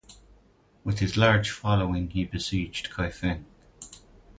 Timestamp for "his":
0.97-1.15